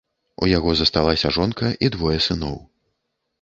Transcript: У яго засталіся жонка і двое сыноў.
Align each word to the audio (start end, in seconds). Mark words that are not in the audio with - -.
У 0.45 0.47
яго 0.57 0.71
засталіся 0.79 1.31
жонка 1.37 1.69
і 1.87 1.91
двое 1.97 2.17
сыноў. 2.29 2.59